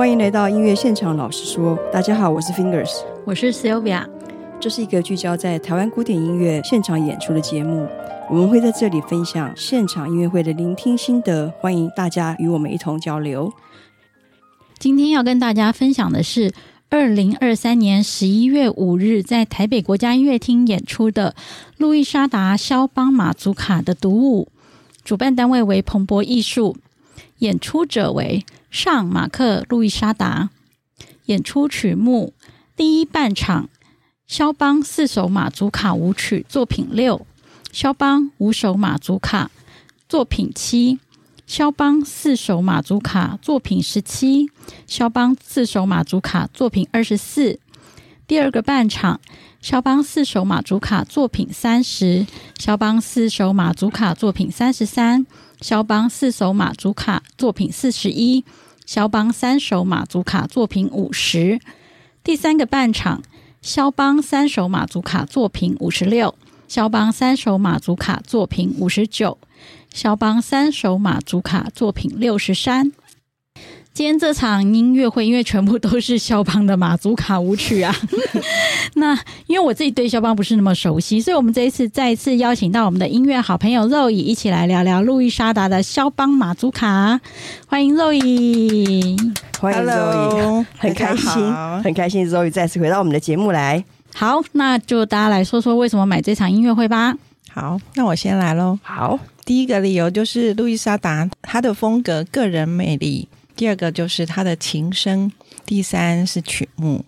[0.00, 1.14] 欢迎来到音乐现场。
[1.14, 4.02] 老实说，大家好，我是 Fingers，我是 Sylvia。
[4.58, 7.86] 这是一个聚焦在台湾古典音乐现场演出的节目，
[8.30, 13.52] 我们会在这里分享现场音乐会的聆听心得，欢迎大家与我们一同交流。
[14.78, 16.50] 今天要跟大家分享的是
[16.88, 21.34] 二零二三年十一月五日在台北国家音乐厅演出的
[21.76, 24.48] 路易莎达肖邦马祖卡的独舞，
[25.04, 26.78] 主办单位为蓬勃艺术，
[27.40, 30.50] 演出者为上马克路易莎达。
[31.26, 32.32] 演出曲目
[32.74, 33.68] 第一半场
[34.26, 37.26] 肖邦四首马祖卡舞曲作品六，
[37.70, 39.50] 肖邦五首马祖卡
[40.08, 40.98] 作品七。
[41.46, 44.48] 肖邦四首马祖卡作品十七，
[44.86, 47.58] 肖邦四首马祖卡作品二十四。
[48.28, 49.20] 第二个半场，
[49.60, 52.24] 肖邦四首马祖卡作品三十，
[52.56, 55.26] 肖邦四首马祖卡作品三十三，
[55.60, 58.46] 肖邦四首马祖卡作品四十一，
[58.86, 61.60] 肖邦三首马祖卡作品五十。
[62.24, 63.22] 第三个半场，
[63.60, 66.34] 肖邦三首马祖卡作品五十六，
[66.66, 69.36] 肖邦三首马祖卡作品五十九。
[69.92, 72.92] 肖邦三首马祖卡作品六十三。
[73.92, 77.94] 今天这场音乐会，因为全部都是肖邦的马祖卡舞曲啊。
[78.94, 79.14] 那
[79.46, 87.20] 因为我自己对肖邦不是那么熟悉，所以我们这一次再一次邀请到我们的音乐好朋友肉乙一起来聊聊路易莎达的肖邦马祖卡。
[87.66, 89.16] 欢迎肉乙，
[89.60, 93.84] 欢迎肉乙，很开心，很开心肉乙再次回到我们的节目来。
[94.14, 97.14] 好，那就大家来说说为什么买这场音乐会吧。
[97.52, 98.78] 好，那我先来喽。
[98.82, 99.18] 好。
[99.44, 103.26] 第一个理由就是路易莎达她的风格、个人魅力；
[103.60, 105.30] 第二个就是他的琴声；
[105.66, 107.04] 第三是曲目。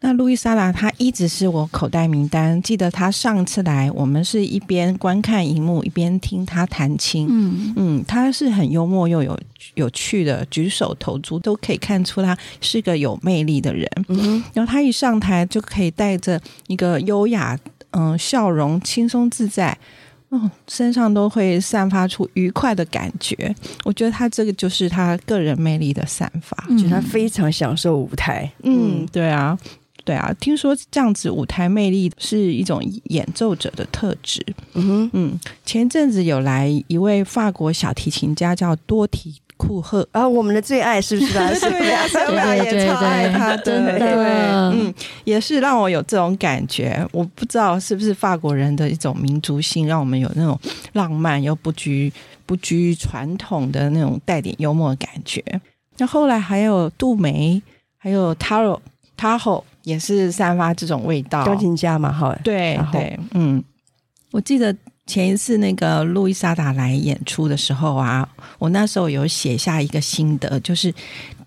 [0.00, 2.60] 那路易莎拉她一直是我口袋名单。
[2.60, 7.26] 记得她上次来，我们是一边观看荧幕一边听她弹琴。
[7.30, 9.40] 嗯嗯，她是很幽默又有
[9.76, 13.90] 有趣的，举手投足都可以看出她是个有魅力的人。
[14.08, 17.58] 嗯，然后她一上台就可以带着一个优雅
[17.92, 19.78] 嗯笑容，轻松自在。
[20.36, 23.54] 哦，身上都会散发出愉快的感觉。
[23.84, 28.50] 我觉得他这个就是他个人魅力的散发，嗯、就他非常享受舞台。
[28.62, 29.58] 嗯，嗯对啊，
[30.04, 30.34] 对啊。
[30.38, 34.44] 听说这样子舞台魅力是一种演奏者的特质。
[34.74, 39.34] 嗯哼，嗯，前阵子有来一位法国小提琴家，叫多提。
[39.56, 41.32] 库赫啊，我们的最爱是不是？
[41.32, 44.14] 对呀，对呀，也超爱他，对对对，
[44.70, 44.94] 嗯，
[45.24, 47.06] 也是让我有这种感觉。
[47.12, 50.58] 我不知道是不是法国人的一种民族性，让我们有那种
[50.92, 52.12] 浪漫又不拘
[52.44, 55.42] 不拘传统的那种带点幽默的感觉。
[55.98, 57.62] 那后来还有杜梅，
[57.96, 58.78] 还有 Taro
[59.18, 63.64] Tahoe 也是散发这种味道，钢琴家嘛，好，对对，嗯，
[64.32, 64.76] 我记得。
[65.06, 68.28] 前一次那个路易莎达来演出的时候啊，
[68.58, 70.92] 我那时候有写下一个心得，就是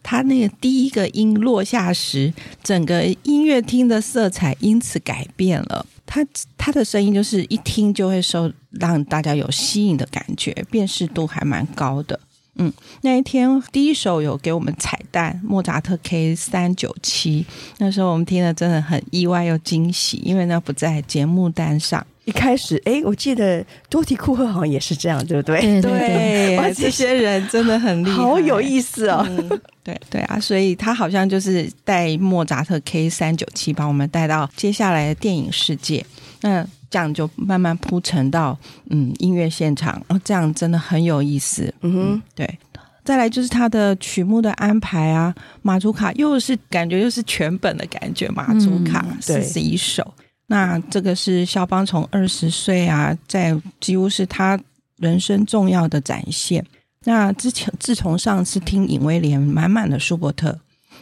[0.02, 2.34] 他那个第一个音落下时，
[2.64, 5.86] 整个音乐厅的色彩因此改变了。
[6.06, 6.26] 他
[6.58, 12.20] 他的声音就是一听就会受让大家有吸引的感觉，辨识度还蛮高的。
[12.56, 17.46] 嗯，那一天第一首有给我们彩蛋，莫扎特 K 三九七，
[17.78, 22.06] 那时候我们听了真的很意外又惊喜，因为那不在节目单上。
[22.30, 25.60] 一开始，哎，我记得多提库赫好像也是这样，对不对？
[25.60, 29.26] 对，对，对，哇，这些人真的很厉害，好有意思哦。
[29.28, 29.50] 嗯、
[29.84, 36.06] 对对啊，所以他好像就是带莫扎特 K 三九七，把我们带到接下来的电影世界。
[36.42, 38.58] 那这样就慢慢铺陈到
[38.92, 41.74] 嗯音乐现场，哦，这样真的很有意思。
[41.82, 42.60] 嗯哼，嗯对。
[43.04, 50.14] 再来就是他的曲目的安排啊，马祖卡又是感觉又是全本的感觉，马祖卡四十一首。
[50.50, 54.60] 那这个是肖邦从二十岁啊，在几乎是他
[54.98, 56.66] 人生重要的展现。
[57.06, 60.60] 那之前自从上次听尹威廉满满的舒伯特，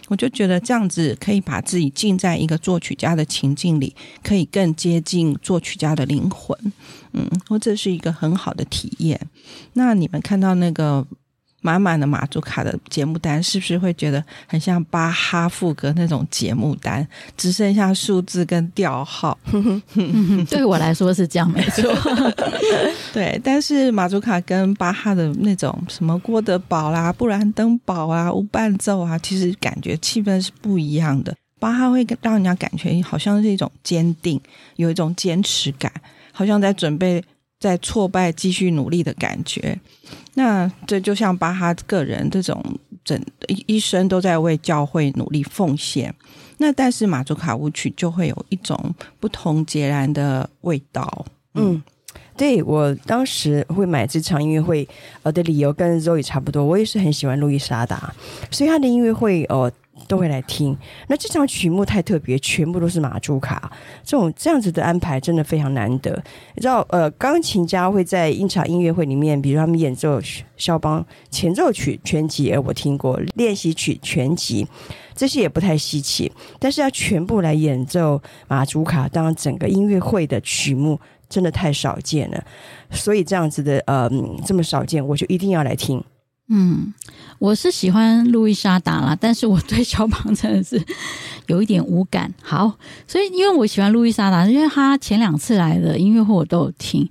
[0.09, 6.55] 我就觉得这样子可以把自己浸在一个作曲家的情境里，可以更接近作曲家的灵魂。
[7.13, 9.19] 嗯，我这是一个很好的体验。
[9.73, 11.07] 那你们看到那个？
[11.67, 17.05] 满满的马祖卡的节目单，是不是会觉得很像巴哈副歌那种节目单，
[17.35, 19.37] 只剩下数字跟调号？
[20.49, 21.83] 对我来说是这样，没错。
[23.11, 31.35] 对，但是马祖卡跟巴哈的那种什么郭德堡啦、布兰登堡啊、无伴奏啊，其实感觉气氛是不一样的。
[31.59, 34.39] 巴哈会让人家感觉好像是一种坚定，
[34.77, 35.91] 有一种坚持感，
[36.31, 37.21] 好像在准备。
[37.59, 39.79] 在挫败继续努力的感觉，
[40.35, 42.63] 那这就像巴哈个人这种
[43.03, 46.13] 整一生都在为教会努力奉献。
[46.59, 51.25] 那但是马祖卡舞曲就会有一种不同截然的味道。
[51.53, 51.81] 嗯，
[52.35, 54.87] 对，我当时会买这场音乐会，
[55.23, 58.13] 呃的理由跟 Zoe 差不多，我也是很喜欢路易莎达，
[58.51, 59.71] 所以他的音乐会呃
[60.07, 60.77] 都会来听。
[61.07, 63.71] 那这场曲目太特别，全部都是马祖卡，
[64.03, 66.11] 这种这样子的安排真的非常难得。
[66.55, 70.19] 你知道，呃，钢琴家会在一场音乐会里面，比如他们演奏
[70.57, 74.67] 肖邦前奏曲全集，而我听过练习曲全集，
[75.15, 76.31] 这些也不太稀奇。
[76.59, 80.99] 但是要全部来演奏马祖卡，当整个音乐会的曲目。
[81.29, 82.41] 真的太少见了，
[82.89, 84.09] 所以这样子的呃，
[84.45, 86.01] 这么少见，我就一定要来听。
[86.49, 86.93] 嗯，
[87.39, 90.81] 我是喜欢路易莎达啦， 但是我对肖邦真的是
[91.47, 92.33] 有一点无感。
[92.41, 92.77] 好，
[93.07, 97.07] 所以因为我喜欢路易莎达，因为他前两次来的音乐会我都有听。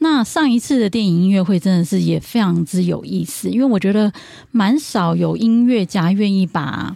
[0.00, 4.12] 那上一次的电影音乐会真的是也非常之有意思，因为我觉得
[4.50, 6.94] 蛮少有音乐家愿意把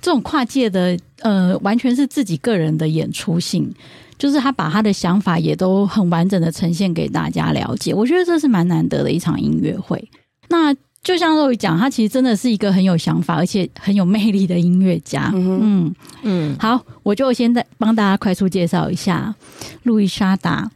[0.00, 3.72] 这种跨界的呃，完全是自己个人的演出性。
[4.18, 10.08] 就是他把他的想法也都很完整的呈现给大家了解，我觉得这是蛮难得的一场音乐会。
[10.48, 15.30] 那就像肉宇讲，他其实真的是一个很有想法而且很有魅力的音乐家。
[15.34, 19.34] 嗯嗯，嗯，好，我就先再帮大家快速介绍一下
[19.82, 20.70] 路易莎达。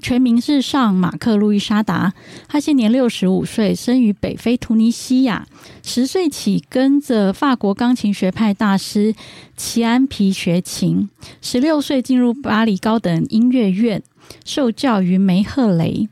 [0.00, 2.12] 全名是上马克·路易莎达，
[2.46, 5.44] 他现年六十五岁，生于北非突尼西亚。
[5.82, 9.12] 十岁起跟着法国钢琴学派大师
[9.56, 11.10] 齐安皮学琴，
[11.42, 14.00] 十六岁进入巴黎高等音乐院
[14.44, 16.08] 受教于梅赫雷。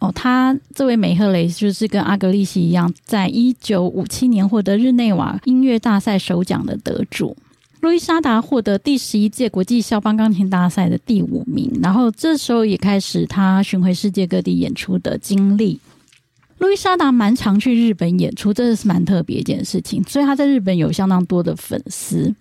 [0.00, 7.34] 哦，他这位梅赫雷就是跟阿格利西一样，在一九五七年获得日内瓦音乐大赛首奖的得主。
[7.80, 15.80] 路易莎达获得第十一届国际肖邦钢琴大赛的第五名，然后这时候也开始他巡回世界各地演出的经历。
[16.58, 22.34] 路易莎达蛮常去日本演出，这是蛮特别一件事情，所以他在日本有相当多的粉丝。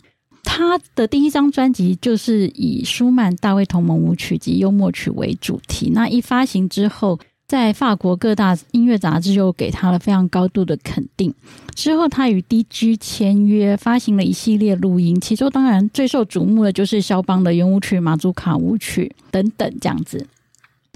[0.44, 7.18] 他的第一张专辑就是以舒曼大卫同盟舞曲及幽默曲为主题，那一发行之后。
[7.48, 11.34] 在法国各大音乐杂志又给他了非常高度的肯定。
[11.76, 20.26] 之后，他与 DG 签约，发行了一系列录音，其中当然最受瞩目的就是肖邦的圆舞曲、马祖卡舞曲等等这样子。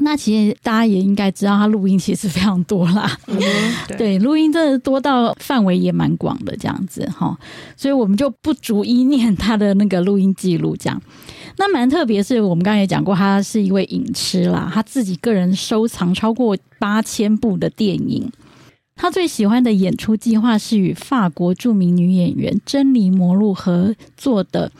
[0.01, 3.17] 那其实大家也应该知道，他录音其实非常多啦。
[3.27, 3.39] 嗯、
[3.97, 7.37] 对，录音真的多到范围也蛮广的这样子哈。
[7.75, 11.01] 所以我们就不逐一念他的那个录音记录这样。
[11.57, 18.31] 那蛮特别，是我们刚才也讲过，他是一位影痴啦，他自己个人收藏超过八千部的电影。
[18.95, 24.71] 他最喜欢的演出计划是与法国著名女演员珍妮·摩露合作的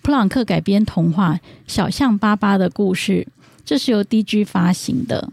[0.00, 1.34] 普朗克改编童话
[1.66, 3.26] 《小象巴巴的故事》，
[3.68, 5.30] 这是由 DG 发行的。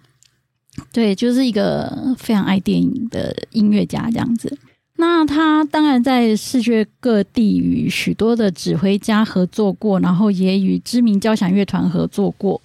[0.91, 4.57] 对，就是一个非常爱电影的音乐家这样子。
[4.97, 12.61] 那他当然在世界各地与许多的指挥家合作过，然后也与知名交响乐团合作过。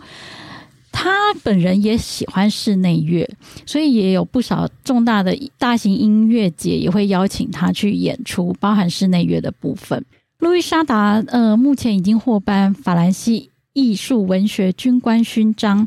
[0.91, 3.31] 他本人也喜欢室内乐，
[3.65, 10.05] 所以也有不少重大的大型音乐节也会邀请他去演出，包含室内乐的部分。
[10.41, 15.87] 路易莎达呃，目前已经获颁法兰西艺术文学军官勋章，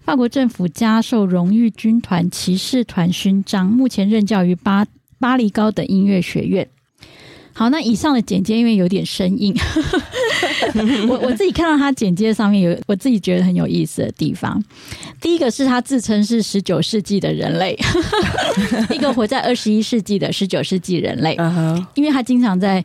[0.00, 4.86] 法国政府加授荣誉军团骑士团勋章，目前任教于巴。
[5.18, 6.66] 巴黎高等音乐学院。
[7.60, 9.54] 好，那以上的简介因为有点生硬，
[11.06, 14.58] 我我自己看到他简介上面有我自己觉得很有意思的地方。
[15.20, 17.78] 第一个是他自称是十九世纪的人类，
[18.88, 21.36] 一个活在二十一世纪的十九世纪人类。
[21.92, 22.82] 因为他经常在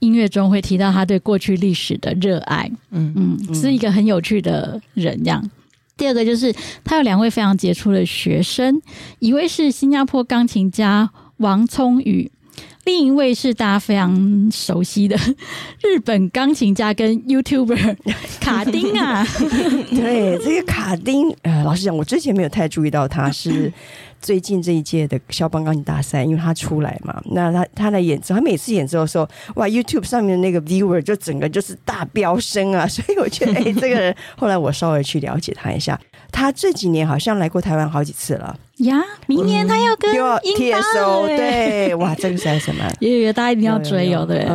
[0.00, 5.18] 音乐中会提到他对过去历史的热爱，嗯嗯，是一个很有趣的人。
[5.24, 5.50] 这样。
[5.96, 8.82] 第二个就是他有两位非常杰出的学生，
[9.20, 11.08] 一位是新加坡钢琴家。
[11.38, 12.28] 王聪宇，
[12.88, 15.14] 另一位是大家非常熟悉的
[15.82, 17.94] 日本钢琴家跟 YouTuber
[18.40, 19.22] 卡丁啊。
[19.90, 23.70] 对，这个卡丁，呃，老实讲，我之前没有太注意到他，是
[24.20, 27.20] 最近这一届的肖邦钢琴大赛，因为他出来嘛。
[27.32, 32.86] 那他他来演奏，他每次演奏的时候，哇，YouTube 上面的那个 viewer 就整个就是大飙升啊。
[32.88, 35.98] 所以我觉得，哎，这个人后来我稍微去了解他一下，
[36.30, 38.56] 他这几年好像来过台湾好几次了。
[38.78, 42.84] 呀，明年他要跟英巴了，对，哇，这个是什么？
[43.00, 44.46] 也有大家一定要追哦，对。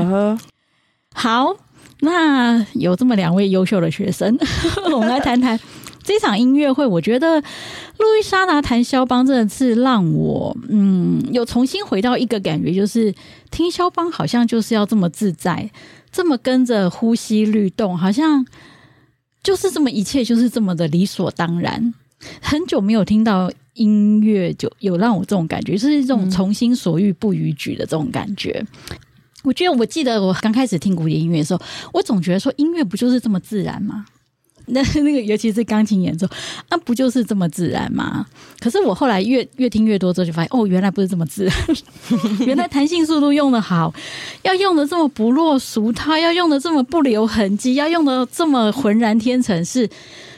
[1.15, 1.55] 好，
[2.00, 4.38] 那有这么两位优秀的学生，
[4.91, 5.60] 我们来谈谈
[6.03, 6.86] 这场音乐会。
[6.86, 13.13] 我觉得路易莎拿弹肖邦真的是让我，嗯，有重新回到一个感觉，就是
[13.50, 15.72] 听肖邦好像就是要这么自在，
[16.12, 18.45] 这么跟着呼吸律动，好像
[19.41, 21.93] 就是这么一切就是这么的理所当然。
[22.41, 23.51] 很久没有听到。
[23.75, 28.63] 音乐就有让我这种感觉，就是这种从心所欲不逾矩的这种感觉。
[29.41, 34.05] 我觉得，我记得我刚开始听古典音乐的时候，我总觉得说音乐不就是这么自然吗？
[34.67, 36.27] 那那个尤其是钢琴演奏，
[36.70, 38.25] 那不就是这么自然吗？
[38.60, 41.55] 可是我后来越越听越多之后，就发现哦，原来不是这么自然，
[42.48, 43.93] 原来弹性速度用的好，
[44.43, 49.89] 要用的这么不落俗套，要用的这么不留痕迹，要用的这么浑然天成，是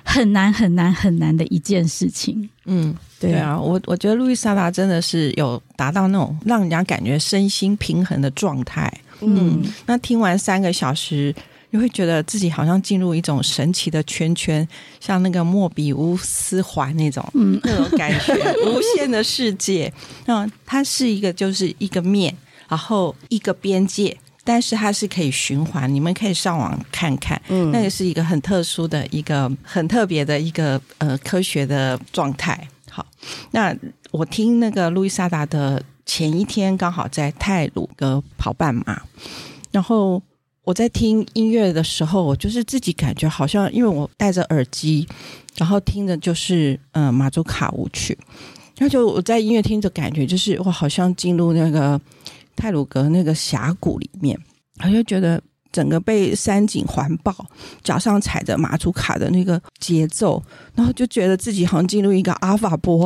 [0.04, 2.50] 很难很难很难的一件事情。
[2.66, 8.92] 嗯，对啊，我我觉得路易莎达真的是有达到那种让人家感觉身心平衡的状态。
[9.22, 11.34] 嗯，那听完三个小时。
[11.76, 14.66] 你会觉得自己好像进入一种神奇的圈圈，
[15.02, 18.34] 像那个莫比乌斯环那种，嗯，那种感觉，
[18.66, 19.92] 无限的世界。
[20.26, 22.34] 那它是一个，就是一个面，
[22.70, 24.16] 然后一个边界，
[24.46, 25.94] 但是它是可以循环。
[25.94, 32.66] 你们可以上网看看，嗯，那个是一个很特殊的一个很特别的一个呃科学的状态。
[32.90, 33.06] 好，
[33.52, 33.76] 那
[34.12, 39.02] 我听那个路易莎达的前一天刚好在泰鲁格跑半马，
[39.72, 40.24] 然后。
[40.66, 45.08] 我在听音乐的时候，我就是自己感觉好像，因为我戴着耳机，
[45.56, 48.18] 然后听的就是嗯马祖卡舞曲，
[48.80, 52.02] 那就我在音乐厅的感觉就是我好像进入那个
[52.56, 54.38] 泰鲁格那个峡谷里面，
[54.84, 55.42] 我就觉得。
[55.76, 57.36] 整个被山景环抱，
[57.84, 60.42] 脚上踩着马祖卡的那个节奏，
[60.74, 63.06] 然后就觉得自己好像进入一个阿法波，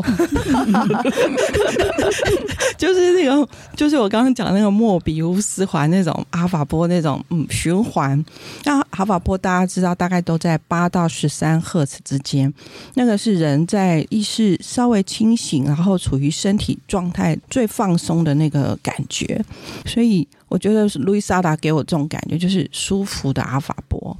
[2.77, 8.23] 就是那个，就是我刚刚讲那个莫比乌斯环那种阿法波那种嗯循环。
[8.65, 12.53] 那阿法波大家知道，大概都在八到十三赫兹之间，
[12.93, 19.43] 那个是人在意识稍微清醒，然后处于身体状态最放松的那个感觉，
[19.87, 20.27] 所以。
[20.49, 24.17] 我觉得路易莎达给我这种感觉，就是舒服的阿法波。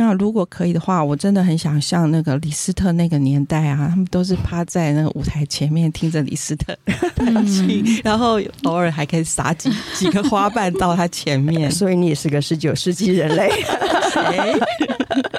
[0.00, 6.74] 那如果可以的话，我真的很想像那个李斯特那个年代啊，他们都是趴在那个舞台前面听着李斯特
[7.14, 11.70] 弹琴，嗯、 然后偶尔还可以撒几几个花瓣到他前面。
[11.80, 13.50] 所以你也是个十九世纪人类。
[13.50, 14.58] 欸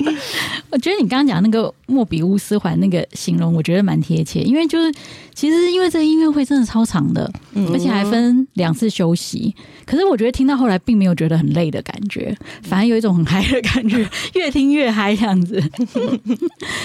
[0.69, 4.93] 我觉得你刚刚讲那个莫比乌斯环那个形容，我觉得蛮贴切，因为就是
[5.33, 7.29] 其实因为这个音乐会真的超长的，
[7.73, 9.53] 而且还分两次休息。
[9.85, 15.59] 可是我觉得听到后来并没有觉得很累的感觉，反而有一种很嗨的感觉，越听越嗨这样子。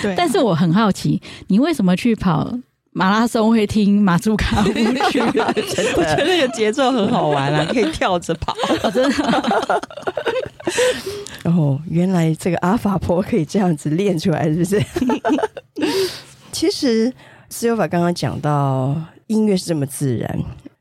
[0.03, 2.57] 对，但是我很好奇，你为什么去跑
[2.93, 4.73] 马拉松会听马祖卡舞
[5.11, 5.21] 曲？
[5.21, 9.83] 我觉得那个节奏很好玩啊，可以跳着跑，哦、真的。
[11.43, 14.83] 然后、哦、原来这个阿法波可以这样子练出来，是不是？
[16.51, 17.13] 其实
[17.51, 18.97] 斯尤法刚刚讲到
[19.27, 20.39] 音乐是这么自然，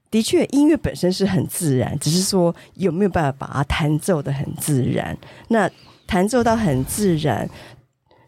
[0.09, 5.15] 的确音乐本身是很自然，只是说有没有办法把它弹奏的很自然。
[5.49, 5.69] 那
[6.07, 7.49] 弹奏到很自然，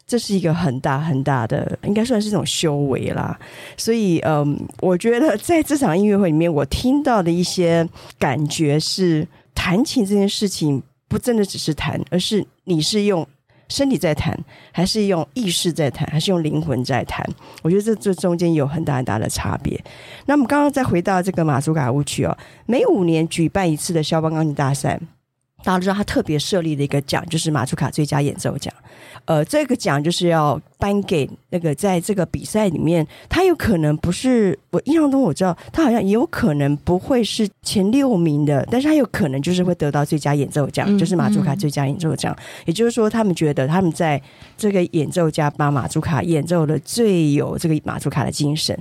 [0.06, 3.38] 这是一个很大很大的，应该算是一种修为啦。
[3.78, 10.82] 所以，嗯，我觉得在这场音乐会里面，我听到的一些感觉是弹琴这件事情。
[11.10, 13.26] 不真的只是弹，而是你是用
[13.70, 14.38] 身体在弹，
[14.74, 17.26] 还是用意识在弹，还是用灵魂在弹？
[17.62, 19.82] 我觉得这这中间有很大很大的差别。
[20.26, 25.00] 那么刚刚再回到这个马祖卡舞曲哦，每五年举办一次的肖邦钢琴大赛，
[25.68, 28.74] 大家知道他特别设立的一个奖就是马祖卡最佳演奏奖。
[29.26, 42.34] 呃，这个奖就是要颁给那个在这个比赛里面，他有可能不是我印象中我知道，他好像也有可能不会是前六名的，但是他有可能就是会得到最佳演奏奖，嗯、就是马祖卡最佳演奏奖。
[42.40, 44.22] 嗯、也就是说，他们觉得他们在
[44.58, 48.78] 这个演奏家把马祖卡演奏的最有这个马祖卡的精神，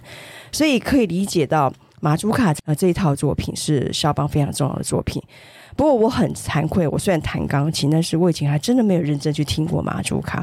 [0.53, 5.21] 所以可以理解到马祖卡呃这一套作品是肖邦非常重要的作品。
[5.77, 10.43] 不过我很惭愧，我虽然弹钢琴，但是我以前还真的没有认真去听过马祖卡。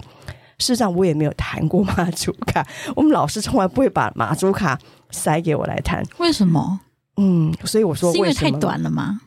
[0.59, 2.65] 事实上，我也没有弹过马祖卡。
[2.95, 6.03] 我们老师从来不会把马祖卡塞给我来弹。
[6.19, 6.79] 为什么？
[7.17, 9.19] 嗯，所以我说为什么，是因为太短了吗？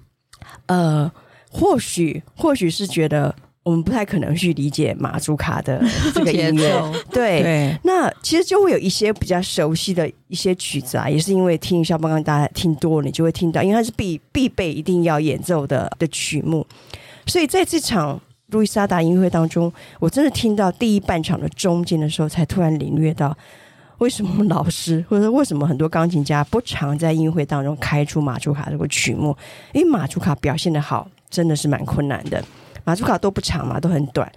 [0.66, 1.10] 呃，
[1.50, 3.34] 或许，或许是觉得。
[3.66, 5.82] 我们不太可能去理解马祖卡的
[6.14, 7.42] 这个音乐，对。
[7.42, 16.64] 对，那其实就会有一些比较熟悉的一些曲子啊，也是因为听肖邦，刚大家听多了，你就会听到，因为它是必必备一定要演奏的的曲目。
[17.26, 18.20] 所以在这场
[18.50, 23.36] 路易莎达音乐会当中，我真的听到第一半场的中间的时候，才突然领略到
[23.98, 29.36] 为什么老师或者说为什么很多钢琴家不常在音乐会当中开出马祖卡这个曲目，
[29.72, 32.44] 因为马祖卡表现的好，真的是蛮困难的。
[32.86, 34.30] 马祖卡都不长嘛，都很短，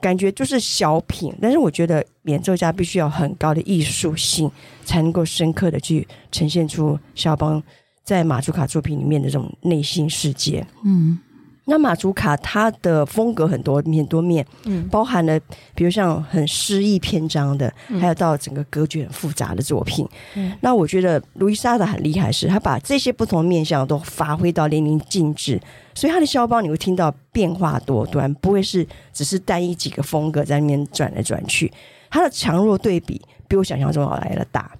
[0.00, 1.34] 感觉就是小品。
[1.42, 4.50] 但是我觉得演奏家必须要很高的艺术性，
[4.84, 7.60] 才能够深刻的去呈现出肖邦
[8.04, 10.64] 在马祖卡作品里面的这种内心世界。
[10.84, 11.18] 嗯，
[11.68, 15.38] 那马祖卡它的风格很多面多面，嗯，包含了
[15.74, 20.08] 比如像很诗意篇章的，还有到整个格局很复杂的作品。
[20.34, 25.60] 嗯，那我觉得路易莎的很厉害，是他把这些不同面相都发挥到淋漓尽致，
[25.92, 31.72] 所以他的肖邦你会听到变化多端，不会是只是单一几个风格在那边转来转去，
[32.08, 34.70] 它的强弱对比比我想象中要来的大。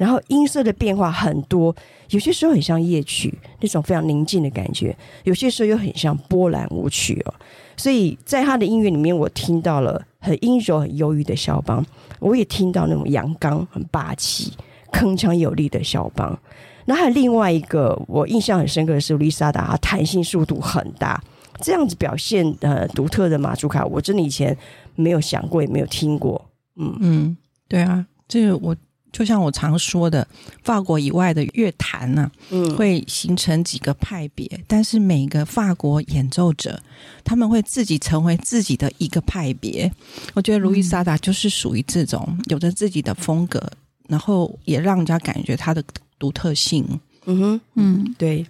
[0.00, 1.76] 然后音色的变化很多，
[2.08, 7.34] 有些时候很像夜曲那种非常宁静的感觉，有些时候又很像波兰舞曲哦。
[7.76, 11.84] 所以在他的音乐里面，我听到了很阴柔、很忧郁的肖邦，
[12.18, 14.50] 我也听到那种阳刚、很霸气、
[14.90, 16.38] 铿锵有力的肖邦。
[16.86, 21.22] 那还有另外一个我印象很深刻的是，丽莎达，它弹性速度很大，
[21.60, 24.56] 这样子表现呃独特的马祖卡，我真的以前
[24.94, 26.42] 没有想过，也没有听过。
[26.76, 27.36] 嗯嗯，
[27.68, 28.74] 对啊，这个我。
[29.12, 30.26] 就像我常说的，
[30.62, 36.80] 法国以外的乐坛呢，嗯，会形成几个派别，但是每个法国演奏者，
[37.24, 39.90] 他们会自己成为自己的一个派别。
[40.34, 43.62] 我觉得路易莎达就是属于这种，有着自己的风格，
[44.08, 45.82] 然后也让人家感觉他的
[46.18, 46.86] 独特性。
[47.26, 48.46] 嗯哼，嗯，对。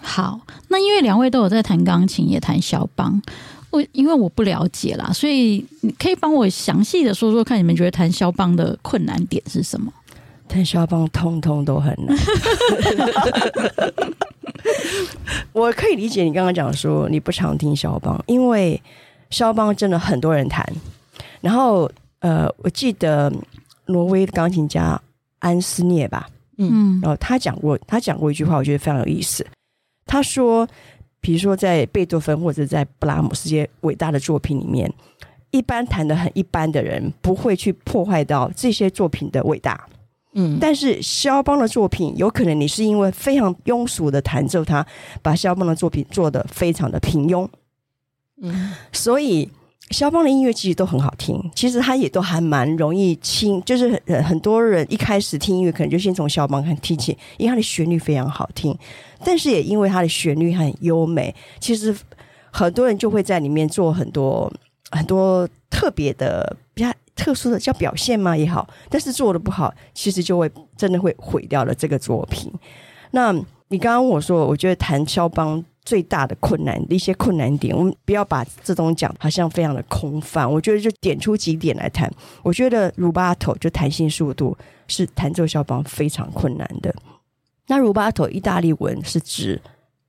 [0.00, 3.20] 好，那因为两位都有在弹钢琴，也弹肖邦。
[3.70, 9.92] 我因为我不了解啦，所以你可以帮我详细的说说看，你们觉得弹肖邦的困难点是什么？
[10.48, 12.16] 弹肖邦通通都很难。
[15.52, 18.80] 我可以理解你刚刚讲说你不常听肖邦，因为
[19.30, 20.66] 肖邦真的很多人弹。
[21.40, 23.32] 然后呃，我记得
[23.86, 25.00] 挪威的钢琴家
[25.38, 29.46] 安斯涅吧，嗯，然后他讲过，他讲过一句话，我觉得非常有意思。
[30.06, 30.68] 他说。
[31.20, 34.92] 比如说，在贝多芬或者在布拉姆斯这些伟大的作品里面，
[35.50, 39.88] 一般弹的很一般的人不会去破坏到这些作品的伟大。
[40.32, 44.86] 嗯，但是肖邦的作品，有可能你是因为非常庸俗的弹奏它，
[45.22, 47.48] 把肖邦的作品做得非常的平庸。
[48.42, 49.48] 嗯，所以。
[49.90, 58.76] 肖邦的音乐其实都很好听，其实他也都还蛮容易听，就是很很多人一开始听音乐可能就先从肖邦开始听起，因为他的旋律非常好听，
[59.24, 61.94] 但是也因为他的旋律很优美，其实
[62.52, 64.52] 很多人就会在里面做很多
[64.92, 72.52] 很多特别的、比较特殊的叫表现嘛也好，但是做的不好，其实就会真的会毁掉了这个作品。
[73.10, 73.32] 那
[73.68, 75.64] 你刚刚我说，我觉得弹肖邦。
[75.84, 80.46] 最大的困难的一些困难点，我们不要把这种讲好像非常的空泛。
[80.46, 82.10] 我觉得就点出几点来谈。
[82.42, 84.56] 我觉得 rubato 就弹性速度
[84.88, 86.94] 是弹奏肖邦非常困难的。
[87.66, 89.60] 那 rubato 意大利文是指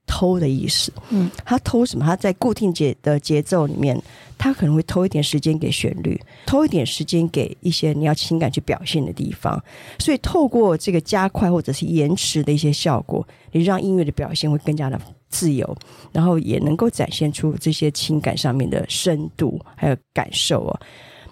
[0.06, 0.92] 偷的意思。
[1.10, 2.04] 嗯，他偷什么？
[2.04, 4.00] 他在固定节的节奏里面，
[4.36, 9.62] 他可能会偷一点时间给旋律，偷一点时间给一些你要情感去表现的地方。
[9.98, 15.00] 所以透过这个加快或者是延迟的一些效果，你让音乐的表现会更加的。
[15.32, 15.76] 自由，
[16.12, 20.80] 然后也能够展现出这些情感上面的深度还有感受哦。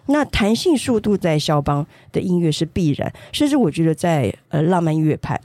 [0.07, 5.41] 那弹性速度在肖邦的音乐是必然，甚至我觉得在呃浪漫乐派，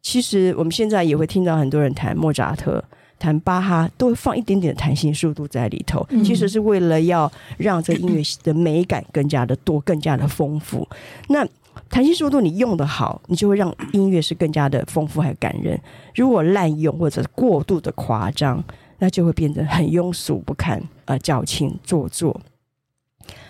[0.00, 2.84] 其实我们现在也会听到很多人弹莫扎特、
[3.18, 10.86] 弹巴哈，都会放一点点的弹性速度在里头，其实是为了要让这音乐的美感更加的多、更加的丰富。
[11.28, 11.44] 那
[11.88, 15.80] 弹性速度你用得好，你就会让音乐是更加的丰富还有感人。
[16.14, 18.62] 如果滥用或者过度的夸张，
[18.98, 22.40] 那就会变得很庸俗不堪，呃，矫情做作。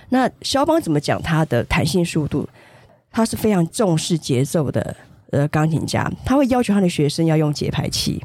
[0.09, 2.49] 那肖邦怎么讲他的弹性速度？
[3.11, 4.95] 他是非常重视节奏的
[5.31, 8.23] 呃钢琴家，他会要求他的学生要用节拍器，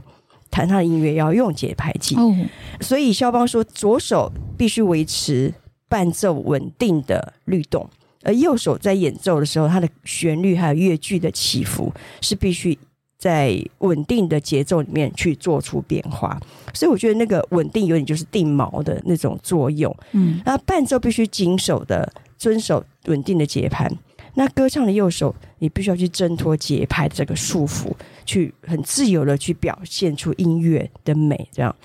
[0.50, 2.16] 弹他的音乐要用节拍器。
[2.16, 2.36] 哦，
[2.82, 5.54] 所以肖邦说，左手必须维持
[5.88, 7.90] 伴奏稳定的律动。
[8.24, 12.78] 而右手在演奏的时候，它的旋律还有乐句的起伏是必须
[13.18, 16.40] 在稳定的节奏里面去做出变化，
[16.74, 19.96] 所以我觉得那个稳定有点就是定锚的那种作用。
[20.14, 23.88] 嗯，那伴奏必须紧守的遵守稳定的节拍，
[24.34, 27.92] 那歌唱的右手你必须要去挣脱节拍这个束缚，
[28.26, 31.76] 去很自由的去表现出音乐的美，这样。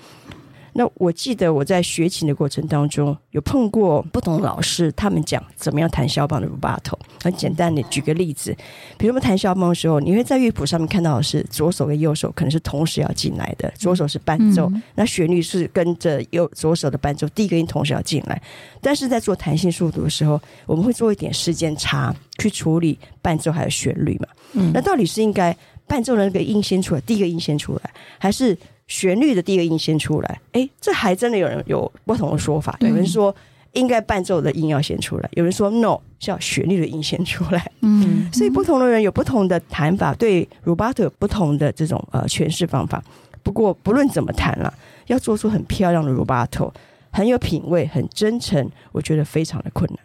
[0.77, 6.93] 那我记得我在学琴的过程当中，有碰过不同的老师，他们讲怎么样弹肖邦的 rubato。
[7.23, 8.55] 很简单的举个例子，
[8.95, 18.39] 比如我们弹肖邦的时候，你会在乐谱上面看到的是左手跟右手可能是同时要进来的，左手是伴奏，嗯、那旋律是跟着右左手的伴奏，第一个音同时要进来。
[18.79, 24.27] 但是在做弹性速度的时候，我们会做一点时间差去处理伴奏还有旋律嘛。
[24.53, 28.55] 嗯，那到底是应该伴奏的那个音先出来，第一个音先出来，还是？
[28.87, 32.75] 旋律的第一个音先出来，哎，这还真的有人有不同的说法。
[32.79, 33.35] 有人说
[33.73, 37.71] 应该伴奏的音要先出来，有人说 no，是要旋律的音先出来。
[37.81, 43.03] 嗯，所以不同的人有不同的弹法，对 rubato 有不同的这种呃诠释方法。
[43.43, 44.73] 不过不论怎么弹了，
[45.07, 46.71] 要做出很漂亮的 rubato，
[47.11, 49.99] 很有品味、很真诚，我觉得非常的困难。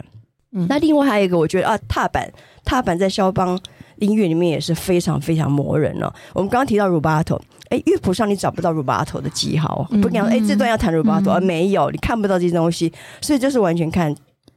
[0.52, 2.30] 嗯，那另外还有一个，我觉得啊，踏板，
[2.64, 3.58] 踏板在肖邦
[4.02, 6.12] 音乐里面也是非常非常磨人哦。
[6.34, 14.14] 我们刚刚提到 rubato，哎，乐谱上你找不到 rubato 的记号，不讲哎这段要弹 rubato，而没有，你看不到这些东西，所以就是完全看。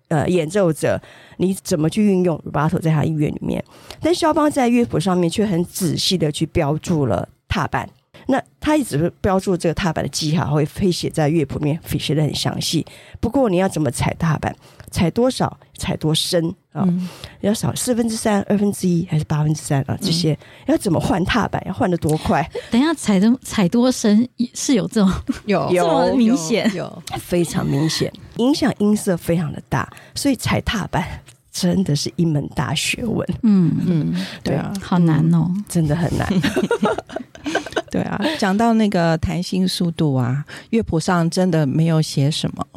[0.07, 1.01] 呃，演奏者
[1.37, 3.61] 你怎么去运用 rubato 在他音乐里面？
[3.99, 7.89] 但肖邦在乐谱上面却很仔细的去标注了踏板。
[8.27, 12.85] 那他一直标注这个踏板的记号，会会写在乐谱里面，写的很详细。
[13.19, 14.55] 不过你要怎么踩踏板，
[14.91, 16.83] 踩多少，踩多深啊？
[16.87, 17.07] 嗯、
[17.41, 19.97] 要少四分之三、二分之一还是八分之三啊？
[20.01, 21.61] 这些、嗯、要怎么换踏板？
[21.67, 22.47] 要换得多快？
[22.71, 25.11] 等一下踩的踩多深是有这种
[25.45, 31.21] 有 这么明显，有，有非常明显，影响音色非常的大，所以踩踏板
[31.57, 33.25] 真的是一门大学问。
[33.43, 36.27] 嗯嗯，对啊，好难哦，真的很难。
[37.89, 42.67] 对啊，讲到那个弹性速度啊，乐谱上真的没有写什么。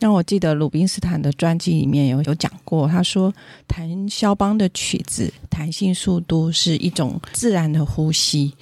[0.00, 3.32] 那我记得鲁宾斯坦的专辑里面有有讲过，他说
[3.68, 8.52] 弹肖邦的曲子，弹性速度是一种自然的呼吸。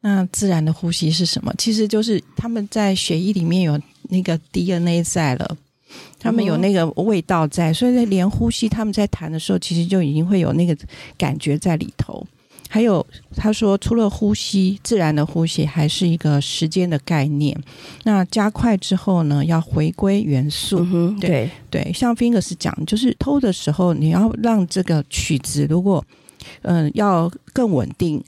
[0.00, 1.52] 那自然的呼吸是什么？
[1.58, 5.56] 其实就是他们在血液里面有那个 DNA 在了，
[6.20, 10.76] 他们有那个味道在，所以在连呼吸，他们在弹的时候，其实就已经会有那个
[11.16, 12.24] 感觉在里头。
[12.68, 13.04] 还有，
[13.34, 17.58] 他说，除了呼吸，自然的呼吸还是一个时间的概念。
[18.04, 20.78] 那加快之后呢，要回归元素。
[20.92, 26.04] 嗯、对对，像 Fingers 讲，就是偷的时候，你要让这个曲子，如果
[26.62, 28.22] 嗯、呃、要更稳定，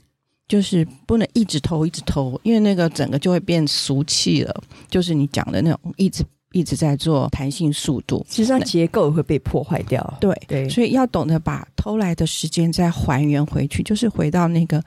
[0.45, 4.63] 就是不能一直偷一直偷，因为那个整个就会变俗气了。
[4.89, 6.21] 就是你讲的那种一直。
[6.53, 10.17] 一直在做弹性速度，其实上结构会被破坏掉。
[10.21, 14.77] 对对，所以要懂得把偷来的时间再还原回去，就是回到那个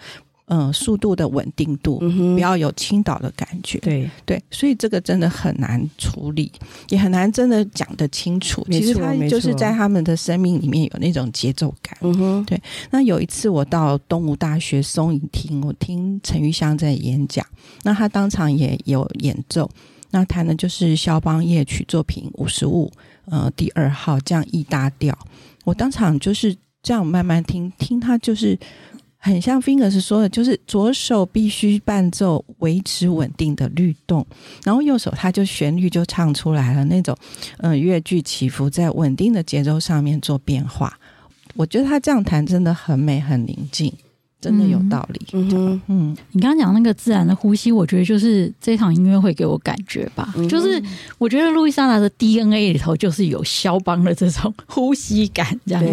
[0.47, 3.79] 嗯、呃、速度的稳定度，嗯、不要有倾倒的感觉。
[3.81, 6.51] 对对，所以这个真的很难处理，
[6.89, 8.65] 也很难真的讲得清楚。
[8.71, 11.99] 其实他就是在他们的生命里面有那种节奏感。
[12.01, 12.61] 嗯哼，对。
[12.91, 17.45] 那有一次我到东吴大学松影厅，我听陈玉香在演讲，
[17.83, 19.69] 那他当场也有演奏。
[20.11, 22.91] 那弹的就是肖邦夜曲作品五十五，
[23.27, 25.17] 呃，第二号降 E 大调。
[25.65, 28.59] 我当场就是这样慢慢听，听他就是
[29.19, 34.25] 很像 Fingers 说的，就是左手必须伴奏维持稳定的律动，
[34.65, 37.17] 然后右手他就旋律就唱出来了，那种
[37.59, 40.97] 嗯、呃、乐句起伏在稳定的节奏上面做变化。
[41.55, 43.93] 我觉得他这样弹真的很美，很宁静。
[44.41, 50.81] 真的有道理，嗯，嗯，你刚刚讲那个自然的呼吸，我觉得就是这场音乐会给我感觉吧，嗯、就是
[51.19, 55.83] 我觉得路易莎娜的 DNA 里头就是有肖邦的这种呼吸感，这样。
[55.83, 55.91] 子，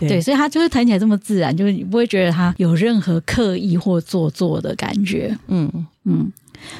[0.00, 5.70] 对，对，所以他就是弹起来这么自然，就是你不会觉得他有任何刻意或做作的感觉，嗯。
[6.04, 6.30] 嗯。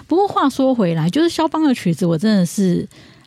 [0.06, 2.86] 不过话说回来，就是肖邦的曲子，我真的是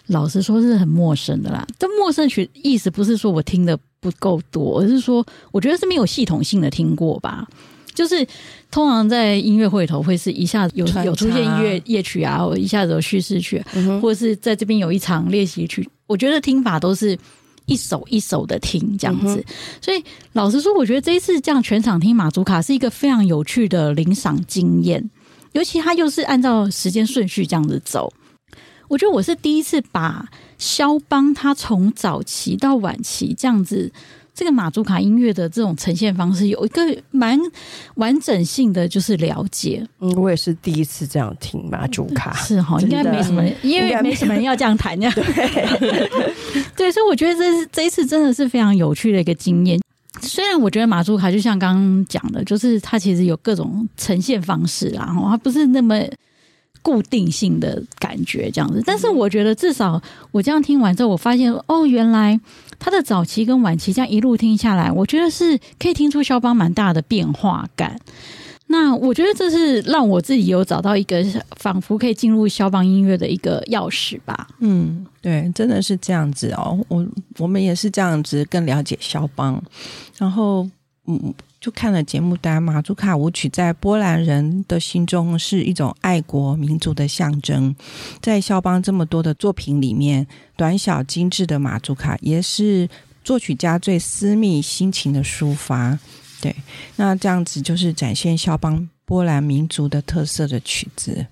[0.10, 1.66] 老实说是很陌生的啦。
[1.80, 7.48] 这陌生曲意思不是说我听的不够多，而是说我觉得是没有系统性的听过吧。
[7.94, 8.26] 就是
[8.72, 15.88] 通常在音乐会头会是一下子有有出现音乐夜曲啊，或一下子有叙事曲，嗯、或者是在这边有一场练习曲。
[16.08, 17.18] 我觉得听法都是
[17.66, 19.36] 一首一首的听这样子。
[19.36, 25.10] 嗯、所以老实说，我觉得这一次这样全场听马祖卡是一个非常有趣的领赏经验，
[25.52, 28.14] 尤其他又是按照时间顺序这样子走。
[28.90, 33.90] 我觉得我是第一次把肖邦他从早期到晚期这样子。
[34.36, 37.38] 这个马祖卡音乐的这种呈现方式有一个蛮
[37.96, 39.86] 完整性的，就是了解。
[40.00, 45.12] 嗯，我也是第一次这样听马祖卡，是哈，应该没什么， 因为没什么人要这样弹呀。
[45.78, 46.10] 对，
[46.78, 49.78] 对，所以我觉得这是这一次真的是非常有趣的一个经验。
[50.22, 56.02] 虽然我觉得马祖卡就像刚刚讲的，就是它其实有各种呈现方式啦，然后它不是那么
[56.82, 58.82] 固定性的感觉这样子。
[58.86, 62.40] 但是我觉得至少我这样听完之后，我发现哦，原来。
[62.82, 68.00] 他的早期跟晚期这样一路听下来，我觉得是可以听出肖邦蛮大的变化感。
[68.68, 71.22] 那我觉得这是让我自己有找到一个
[71.58, 74.48] 仿佛可以进入肖邦音乐的一个钥匙吧。
[74.60, 76.80] 嗯，对，真的是这样子哦。
[76.88, 77.06] 我
[77.38, 79.62] 我们也是这样子更了解肖邦，
[80.18, 80.66] 然后
[81.06, 81.34] 嗯。
[81.60, 87.76] 就看了节目单，马祖卡舞曲在波兰人的心中是一种爱国民族的象征。
[88.22, 92.88] 在肖邦这么多的作品里面，短小精致的马祖卡也是
[93.26, 96.00] 作曲家最私密心情的抒发。
[96.42, 96.56] 对，
[96.96, 101.26] 那这样子就是展现肖邦波兰民族的特色的曲子。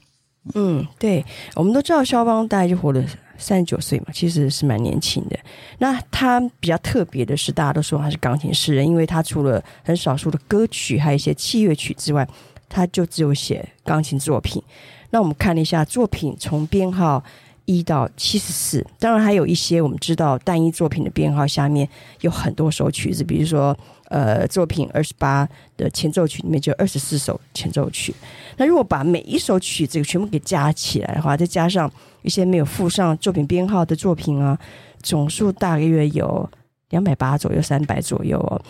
[0.53, 3.01] 嗯，对，我们都知道肖邦大概就活了。
[3.37, 5.37] 三十九岁嘛，其实是蛮年轻的。
[5.79, 12.27] 那他比较特别的是，大家都说他是钢琴诗人，因为他除了很少数的歌曲，还有一些器乐曲之外，
[12.67, 14.61] 他就只有写钢琴作品。
[15.09, 17.23] 那我们看了一下作品，从编号
[17.67, 21.87] 一到七十四，当然还有一些我们知道单一作品的编号下面
[22.21, 28.15] 有很多首曲子，比如说呃作品二十八的前奏曲里面就二十四首前奏曲。
[28.55, 34.57] 那如果把每一首曲子全部给加起来的话，再加上一些没有附上作品编号的作品啊，
[35.03, 36.49] 总数大约有
[36.91, 38.61] 两百八左右，三百左右哦。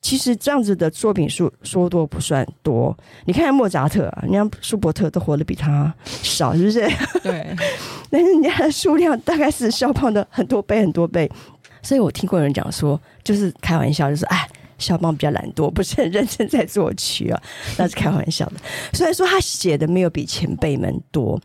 [0.00, 6.80] 其实这样子的作品数说多不算多，你看莫扎特啊，人家舒伯特都活得比他少，是不是？
[7.22, 7.56] 对。
[8.10, 11.30] 但是人家的数量大概是肖邦的很多倍很多倍，
[11.82, 17.42] 所以我听过有人讲说，就是开玩笑，就是哎，肖邦比较懒惰，不是很认真在作曲啊，
[17.76, 18.54] 那是开玩笑的。
[18.94, 21.38] 虽然说他写的没有比前辈们多，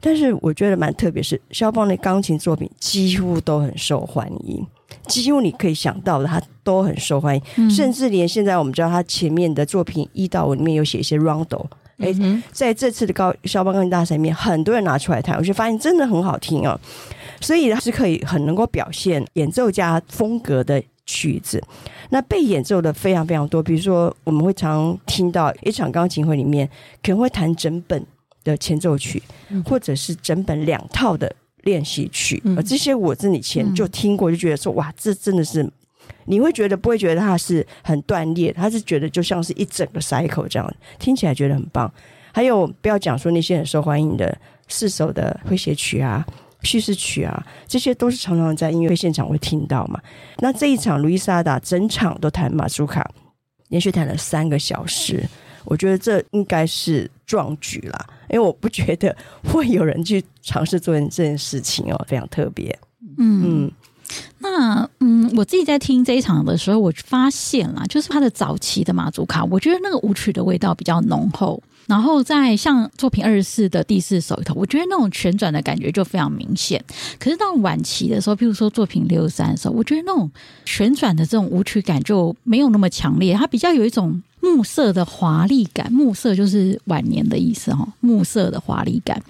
[0.00, 4.66] 但是我觉得蛮特别，是肖邦的钢琴作品几乎都很受欢迎。
[5.10, 11.66] 几乎你可以想到的，他都很受欢迎，嗯、甚至连现在我们知道他前面的作品一到五里面有写一些 rondo，
[11.98, 16.78] 哎、嗯，在这次的高肖邦钢琴大赛里面，很多人拿出来弹，我就发现真的很好听哦，
[17.40, 21.62] 所以他是可以很能够表现演奏家风格的曲子。
[22.10, 26.68] 那被演奏的非常非常多，比如说我们会常听到一场钢琴会里面
[27.02, 28.04] 可能会弹整本
[28.42, 31.34] 的前奏曲，嗯、或者是整本两套的。
[31.62, 35.68] 练习曲，而这些我自己以前就听过，就觉得说哇，这真的是
[36.26, 41.92] 你会觉得不会觉得它是很断裂，它是觉得就像是一整个 cycle 这样，听起来觉得很棒。
[42.32, 44.36] 还有不要讲说那些很受欢迎的
[44.68, 46.24] 四首的诙谐曲啊、
[46.62, 50.00] 叙事曲啊，这些都是常常在音乐会现场会听到嘛。
[50.38, 53.10] 那这一场路易莎达整场都弹马苏卡，
[53.68, 55.28] 连续弹了三个小时。
[55.64, 59.14] 我觉得这应该是壮举啦，因为我不觉得
[59.44, 62.78] 会有人去尝试做这件事情哦， 非常特别。
[63.18, 63.72] 嗯，嗯
[64.38, 71.62] 那嗯，我自己在听这一场的时候，我发现啦，就是他的早期的马祖卡，我觉得那个舞曲的味道比较浓厚。
[71.86, 76.84] 然后在像作品二十四的第四首里头，我觉得那种旋转的感觉就非常明显。
[77.18, 80.30] 可是到晚期的时候，譬如说作品六十三的时候，我觉得那种
[80.64, 85.92] 旋转的这种舞曲感就没有那么强烈，它比较有一种暮色的华丽感。
[85.92, 89.22] 暮色就是晚年的意思哈，暮色的华丽感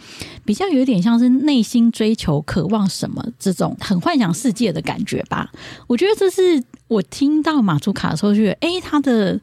[0.44, 5.50] 比较有点像是内心追求、渴望什么这种很幻想世界的感觉吧。
[5.86, 9.40] 我觉得这是我听到马祖卡的时候，觉得哎，它的。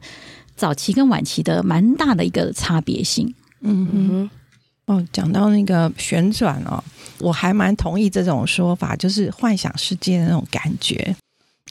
[0.58, 4.30] 早期跟晚期的蛮大的一个差别性，嗯哼，
[4.86, 6.82] 哦，讲到那个旋转哦，
[7.20, 11.14] 我还蛮同意这种说法，就是幻想世界的那种感觉。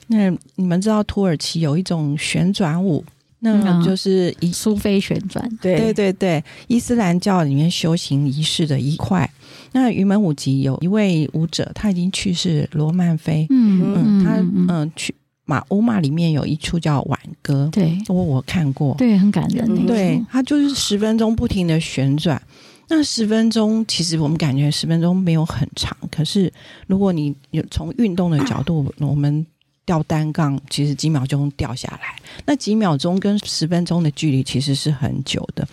[0.06, 3.04] 那你们知道土耳其有一种旋转舞，
[3.40, 5.78] 那就是以苏菲旋转，对。
[5.78, 9.28] 对对对，伊斯兰教里面修行仪式的一块。
[9.72, 15.14] 那云门舞集有一位舞者，他已经去世，罗曼菲，嗯嗯，嗯，他嗯去。
[15.50, 19.64] 马欧玛里面有一出叫挽歌，对，我我看过，对，很感人。
[19.66, 22.38] 嗯、对，他就是十分钟不停的旋转。
[22.86, 26.52] 那十分钟其实我们感觉十分钟没有很长，可是
[26.86, 29.46] 如果你有从运动的角度，我们
[29.88, 35.66] 吊单杠其实几秒钟掉下来，那几秒钟跟十分钟的距离其实是很久的。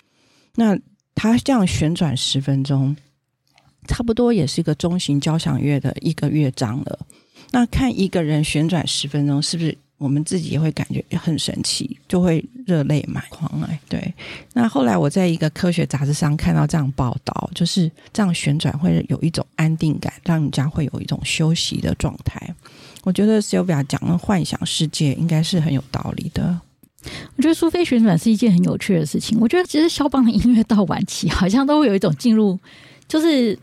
[0.54, 0.74] 那
[1.14, 2.96] 它这样旋转十分钟，
[3.86, 6.98] 差不多也是一个中型交响乐的一个乐章了。
[7.50, 13.78] 那看一个人旋转十分钟，是不是我们自己也会感觉很神奇，就会热泪满眶哎？
[13.86, 14.14] 对。
[14.54, 22.54] 那后来我在一个科学杂志上看到这样报道，就是这样旋转会有一种安定感，让人家会有一种休息的状态。
[23.06, 26.60] 我觉得 Sylvia 讲的幻想世界应该是很有道理的。
[27.36, 29.38] 我觉得苏菲旋转是一件很有趣的事情。
[29.40, 32.58] 我觉得其实肖邦的音乐到晚期好像都会有一种进入，
[33.06, 33.56] 就是。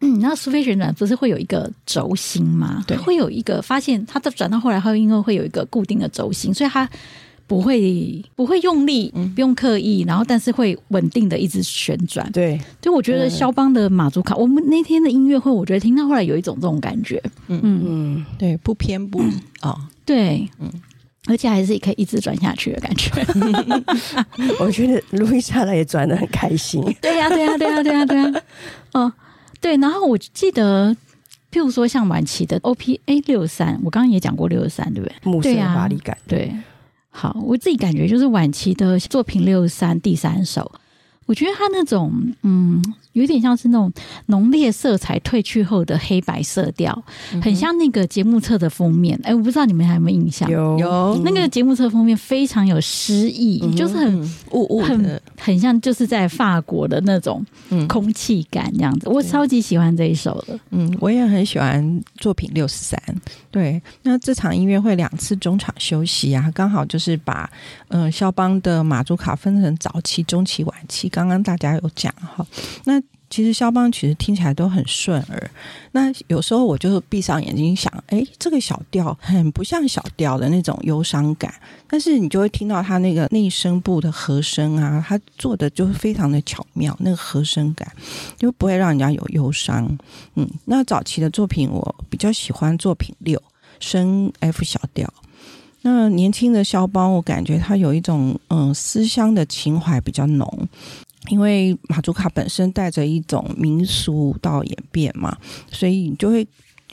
[0.00, 2.84] 嗯，那苏菲旋转不是会有一个轴心吗？
[2.86, 6.86] 对，会有一个发现，它的转到后来，它因为会有一个固定的轴心，所以它
[7.46, 12.30] 不会不会用力，不用刻意，然后但是会稳定的一直旋转。
[12.32, 17.22] 对，就我觉得肖邦的马祖卡，我们那天的音乐会，我觉得听到后来有一种这种感觉。
[17.48, 19.20] 嗯嗯，对，不偏不
[19.60, 20.68] 啊，哦、对，嗯，
[21.28, 23.10] 而且还是可以一直转下去的感觉。
[24.58, 26.82] 我觉得路易莎也转的很开心。
[27.00, 28.32] 对呀、啊，对呀、啊，对呀、啊，对呀、啊，对呀、
[28.92, 29.12] 啊，哦。
[29.58, 30.94] 对，然后我记得，
[31.50, 35.14] 譬如说像晚期的 O P A 六三，我刚刚也讲过六十三，对不对？
[35.22, 36.56] 暮色华丽感对、啊，对。
[37.18, 40.70] 好，我自己感觉就是晚期的作品六三第三首，
[41.24, 42.84] 我觉得他那种嗯
[43.16, 43.90] 有点像是那种
[44.26, 47.02] 浓烈色彩褪去后的黑白色调，
[47.42, 49.18] 很像那个节目册的封面。
[49.24, 50.50] 哎，我不知道你们还有没有印象？
[50.50, 57.42] 有有那个节目册封面非常有诗意，嗯、就是很雾雾很很像就是在法国的那种
[57.88, 59.08] 空气感这样子。
[59.08, 60.58] 我超级喜欢这一首的。
[60.70, 63.02] 嗯，我也很喜欢作品六十三。
[63.50, 67.50] 对，那这场音乐会两次中场休息啊，刚好就是把
[67.88, 71.08] 嗯肖邦的马祖卡分成早期、中期、晚期。
[71.08, 72.46] 刚刚大家有讲哈，
[72.84, 73.02] 那。
[73.28, 75.50] 其实肖邦其实听起来都很顺耳，
[75.92, 81.52] 那有时候我就闭上眼睛想，哎，这个小调很不像小调的那种忧伤感，
[81.88, 87.90] 但是你就会听到他那个内声部的和声啊，他做的就非常的巧妙，那个和声感
[88.36, 89.98] 就不会让人家有忧伤。
[90.36, 93.42] 嗯，那早期的作品我比较喜欢作品六
[93.80, 95.12] 升 F 小调，
[95.82, 100.68] 那年轻的肖邦我感觉他有一种嗯思乡的情怀比较浓。
[101.28, 105.36] 因为马祖卡本身带着一种民俗到演变嘛，
[105.70, 106.46] 所以你就会，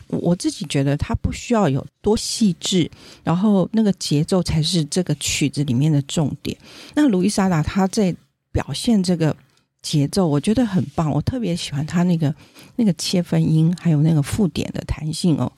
[0.08, 2.90] 我自己觉得它不需要有多细致，
[3.24, 6.58] 然后那个节奏才是这个曲子里面的重点。
[6.96, 8.16] 那路易莎达他在
[8.52, 9.36] 表现这个
[9.82, 12.34] 节奏，我觉得很棒，我特别喜欢他那个
[12.76, 15.52] 那个切分音，还有那个附点的弹性哦，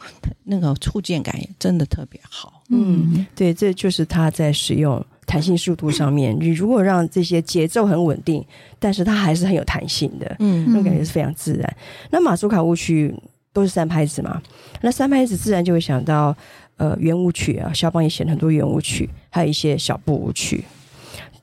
[0.43, 2.63] 那个触键感也真的特别好。
[2.69, 5.05] 嗯，对，这就是他在使用。
[5.25, 8.45] 弹性速度上面，你如果让这些节奏很稳定，
[8.79, 11.77] 但是它还是很有弹性的，嗯，那感觉是非常自然。
[12.11, 13.13] 那马祖卡舞曲
[13.51, 14.41] 都是三拍子嘛，
[14.81, 16.35] 那三拍子自然就会想到
[16.77, 20.63] 呃圆舞曲啊，肖邦也写了很多圆舞曲，还有一些小步舞曲。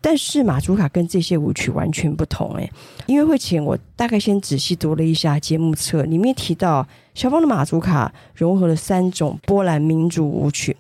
[0.05, 2.69] 但是马祖卡跟这些舞曲完全不同哎，
[3.07, 10.77] 音乐会前我大概先仔细读了一下节目册，里面提到肖邦的马祖卡融合了三种波兰民族舞曲。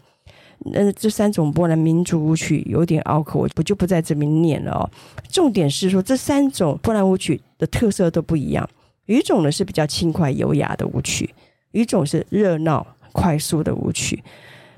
[0.67, 4.89] 那这三种波兰民族舞曲有点拗口，我我就不在这边念了哦。
[5.29, 8.69] 重点是说，这三种波兰舞曲的特色都不一样。
[9.07, 11.29] 有一种呢是比较轻快优雅的舞曲，
[11.73, 14.23] 有一种是热闹快速的舞曲。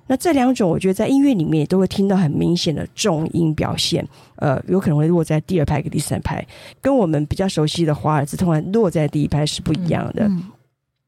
[0.06, 4.06] 那这两种，我觉得在音乐里面都会听到很明显的重音表现。
[4.36, 6.46] 呃，有可能会落在第二拍跟第三拍，
[6.80, 10.30] 跟我们比较熟悉的华尔兹通常落在第一拍是不一样的。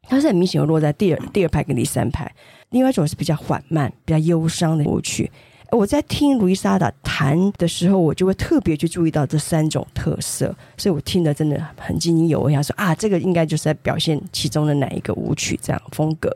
[0.09, 2.31] 它是很明显的落在第二第二拍跟第三拍。
[2.71, 5.31] 另外一种是比较缓慢、比较忧伤的舞曲。
[5.73, 12.45] 我在听路易莎达弹的时候，我就会特别去注意到这三种特色，所以我听得真的很津津有味。
[12.47, 16.33] 我想说啊，这个应该就是在表现其中的哪一个舞曲这样风格。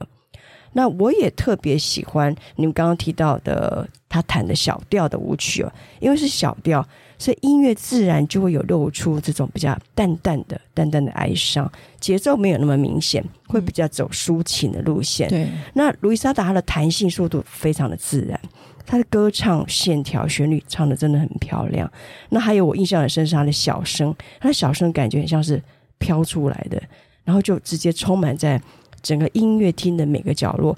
[0.73, 6.85] 那我也特别喜欢你们刚刚提到的他弹的小调的舞曲哦，因为是小调。
[7.21, 15.29] 所以音乐自然就会有露出这种比较淡淡的、淡淡的哀伤，节奏没有那么明显，会比较走抒情的路线。
[15.29, 18.41] 对，那路易莎达她的弹性速度非常的自然，
[18.87, 21.93] 她的歌唱线条、旋律唱的真的很漂亮。
[22.31, 25.63] 那还有我印象很深是她的小声，她的小声感觉很像是
[25.99, 26.83] 飘出来的，
[27.23, 28.59] 然后就直接充满在
[29.03, 30.75] 整个音乐厅的每个角落。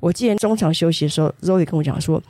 [0.00, 2.22] 我记得中场休息的时候，Zoe 跟我讲说。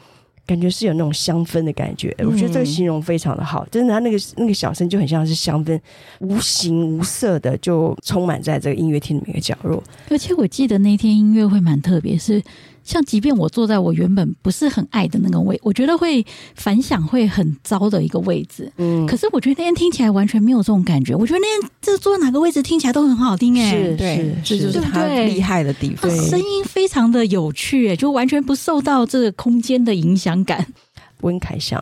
[0.47, 3.67] 感觉是有那种香氛的感觉，我觉得这个形容非常的好。
[3.71, 5.81] 真的，他那个那个小声就很像是香氛，
[6.21, 9.83] 无形无色的就充满在这个音乐厅的每个角落。
[10.11, 12.43] 而且我记得那天音乐会蛮特别，是。
[12.85, 18.71] 像即便我坐在我原本不是很爱的那个位，我觉得会反响会很糟的一个位置。
[18.77, 21.15] 嗯，可是我觉得那天听起来完全没有这种感觉。
[21.15, 26.11] 我觉得那天这坐在哪个位置听起来都很好听，欸，哎，是，是，这就是他厉害的地方。
[26.11, 30.67] 声音非常的有趣，欸，就完全不受到这个空间的影响感。
[31.21, 31.81] 温凯翔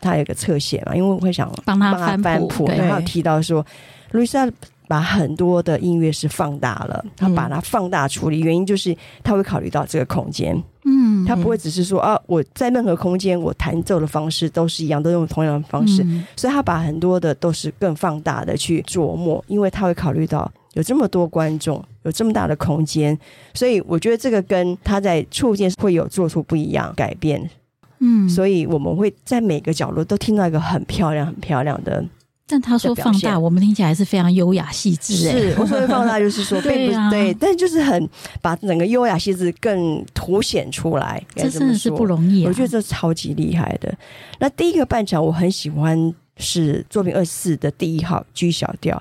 [0.00, 3.64] 他有个侧写嘛，因为我会想帮他翻谱，然后提到说，
[4.12, 4.50] 路易莎。
[4.88, 23.16] 把很多的音乐是放大了，他把它放大处理，原因就是他会考虑到这个空间，嗯，他不会只是说啊，我在任何空间我弹奏的方式都是一样，都用同样的方式，嗯，所以他把很多的都是更放大的去琢磨，因为他会考虑到有这么多观众，有这么大的空间，
[23.52, 27.50] 所以我觉得这个跟他在触键会有做出不一样改变，
[27.98, 32.02] 嗯，所以我们会在每个角落都听到一个很漂亮、很漂亮的。
[32.50, 35.14] 但他说放大，我们听起来是非常优雅细致。
[35.14, 38.08] 是，我说的放大就是说， 并不是对，啊、对，但就是很
[38.40, 41.22] 把整个优雅细致更凸显出来。
[41.36, 43.94] 这真的是不容易、啊，我觉得这超级厉害的。
[44.38, 49.00] 那第一个半场我很喜欢是作品二四的第一号 G 小调，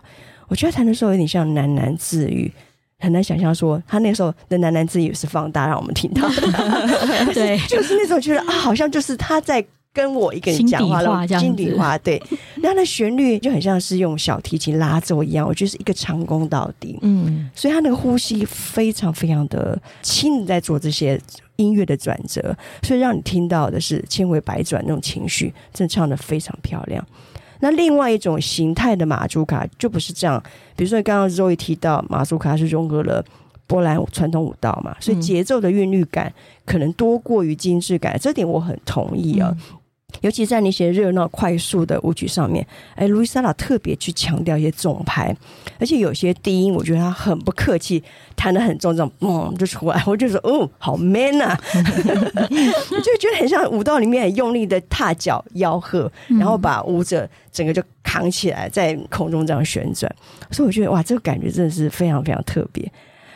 [0.49, 2.51] 我觉得弹的时候有点像喃喃自语，
[2.99, 6.41] 很难想象说他那时候的喃喃自语是放大让我们听到的。
[7.33, 9.65] 对，就是那种觉得啊，好像就是他在。
[9.97, 12.21] 跟我一个人讲话了，心底话，对，
[12.61, 21.19] 那那旋律就很像是用小提琴拉奏一样，我觉得是一个长弓到底，嗯，所以他那个呼吸非常非常的轻，在做这些
[21.55, 27.03] 音乐的转折，所以让你听到的是千回百转那种情绪，真的唱的非常漂亮。
[27.59, 30.39] 那另外一种形态的马祖卡就不是这样，
[30.75, 33.25] 比如说刚刚 Zoe 提到马祖卡是融合了
[33.65, 36.31] 波兰传统舞蹈嘛，所以节奏的韵律感
[36.65, 39.51] 可能多过于精致感，这点我很同意啊。
[39.51, 39.76] 嗯
[40.21, 45.35] 尤其在那些热闹快速的舞曲上面，哎，路易莎拉特别去强调一些重拍，
[45.79, 48.01] 而且有些低音，我觉得他很不客气，
[48.35, 51.81] 弹得很重，这种嗯就出来，我就说哦，好 man 啊，我
[53.01, 60.09] 就觉得很像舞蹈里面很用力的踏脚吆喝，然后把舞者整个就扛起来，在空中这样旋转，
[60.51, 62.89] 所以我觉得哇，这个感觉真的是非常非常特别。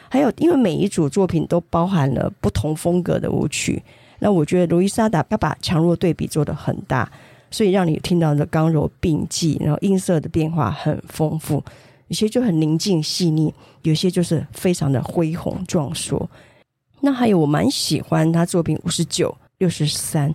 [0.09, 3.83] 还有，因为每一组作品都包含了不同风格的舞曲。
[4.23, 7.11] 那我觉得路易莎达要把强弱对比做得很大，
[7.49, 11.55] 所以让你听到的刚柔并济，然后音色的变化很丰富，
[12.07, 13.51] 有些就很宁静细腻，
[13.81, 16.29] 有些就是非常的恢宏壮硕。
[16.99, 20.31] 那还有我蛮喜欢他作品五十九、六十三，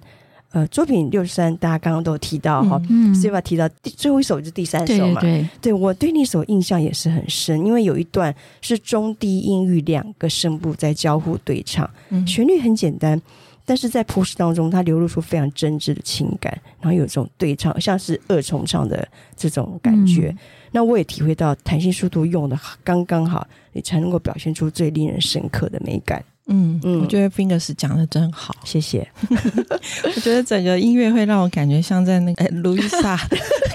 [0.51, 11.89] 呃，作品六十三大家刚刚都有提到哈，嗯，所以把提到第最后一首就是第三首嘛，对，对，对，对我对那首印象也是很深，因为有一段是中低音域两个声部在交互对唱，
[12.27, 13.23] 旋律很简单。
[13.67, 19.07] 但是在朴实当中，它流露出非常真挚的情感，然后有这种对唱，像是二重唱的
[19.37, 20.29] 这种感觉。
[20.29, 20.39] 嗯、
[20.71, 26.25] 那我也体会到弹性速度用的刚刚好，你才能够表现出最令人深刻的美感。
[26.49, 29.05] 嗯嗯，我觉得 Fingers 讲的真好，谢谢。
[29.29, 33.19] 我觉得整个音乐会让我感觉像在那个路易莎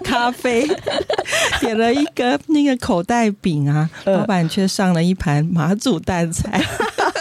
[0.06, 0.66] 咖啡
[1.60, 6.64] 点了一个那个口袋饼啊，老板却上了一盘马祖蛋菜。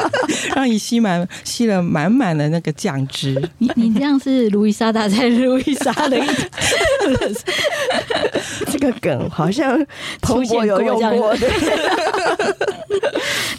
[0.55, 6.26] 让你吸满吸了满满的那个酱汁，你你这样是路易莎大在路易莎的一
[8.70, 9.78] 这个梗好像
[10.20, 11.51] 彭博有用过，对。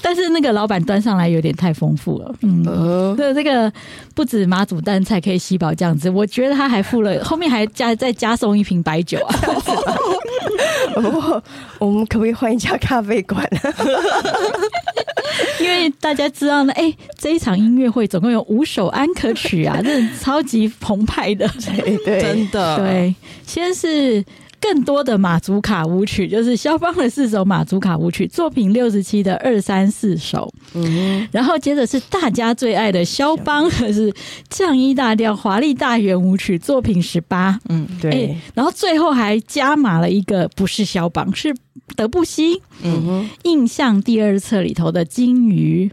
[0.02, 3.72] 但是那个老板端上来有点太丰富了，嗯，对，这个
[4.16, 9.36] 不止马祖蛋菜可以吸饱酱汁，我觉得他还附了后面还加再加送一瓶白酒啊。
[10.96, 11.44] 我
[11.80, 13.48] 我们可不可以换一家咖啡馆？
[15.60, 21.48] 因为大家知道呢，哎，这一场音乐会总共有五首安可曲啊， 这是超级澎湃的，
[22.04, 22.78] 真的。
[22.78, 23.14] 对，
[23.46, 24.24] 先是
[24.60, 34.14] 更多的马祖卡舞曲，就是肖邦的四首马祖卡舞曲，作品六十七的二三四首，嗯，然后接着是大家最爱的肖邦，是
[34.50, 41.54] 降一大调华丽大圆舞曲，作品十八，嗯，对，然后最后还加码了一个，不是肖邦，是。
[41.98, 45.92] 德布西，嗯哼，印象第二册里头的金鱼，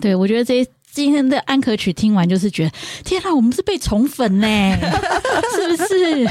[0.00, 2.72] 对，我觉得这今天的安可曲听完就是觉得，
[3.04, 4.46] 天哪，我们是被宠粉呢，
[5.54, 6.26] 是不是？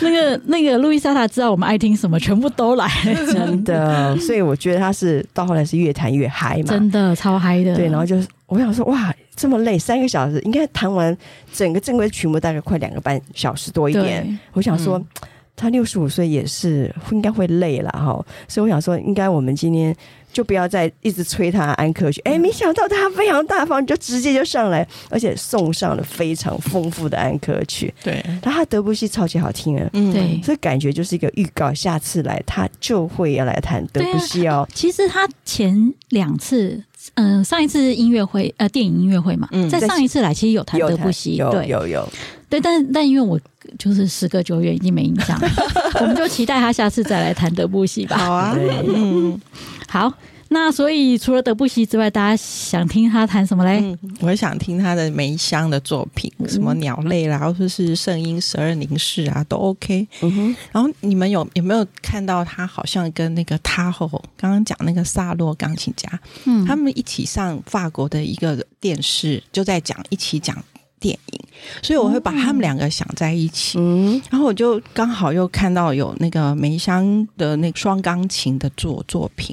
[0.00, 4.16] 那个那个路易莎塔知道我们爱听什么，全部都来了，真的。
[4.18, 7.76] 所以我觉得他是到后来是越弹越嗨嘛，真的超嗨的。
[7.76, 11.16] 对，然后就是我想说，哇，这么累，三个小时，应该弹完
[11.52, 14.38] 整个正规曲目大概快两个半小时多一点。
[14.54, 14.98] 我想说。
[14.98, 15.06] 嗯
[15.54, 19.94] 他六十五岁也是应该会累了哈，所以我想说，应该我们今天
[20.32, 22.20] 就不要再一直催他安可曲。
[22.24, 27.92] 哎，没想到他非常大方，就直接就上来，而且送上了非常丰富的安可曲。
[28.02, 34.66] 对，然后他德布西超级好听啊，嗯，对，所以感觉就是一个预告，下次来他就会要来弹德布西哦。
[34.74, 36.82] 其实他前两次，
[37.14, 42.08] 嗯、呃，上一次音乐会，呃，电影音乐会嘛，嗯，在上一次来其实有谈德布西，对有有，有，
[42.48, 43.38] 对，但但因为我。
[43.78, 45.48] 就是时隔久远，已经没印象了。
[46.00, 48.18] 我们就期待他下次再来谈德布西吧。
[48.18, 49.40] 好啊，嗯，
[49.88, 50.12] 好。
[50.52, 53.80] 那所以除了德布西之外，大家想听他弹什么嘞？
[53.80, 60.06] 嗯，我也想听他的梅香的作品，什么鸟类啦，或者是圣婴十二凝视啊，都 OK。
[60.20, 60.56] 嗯哼。
[60.70, 70.56] 然后你们有有没有看到他好像跟那个他后刚刚讲那个萨洛钢琴家，嗯，他们一起上法国的一个电视，就在讲一起讲。
[71.02, 71.40] 电影，
[71.82, 79.52] 所以我会把他们两个想在一起，嗯，然后我就刚好又看到有那个梅香的那个双钢琴的作作品，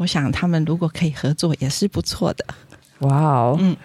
[0.00, 2.42] 我想他们如果可以合作也是不错的。
[3.00, 3.76] 哇哦，嗯，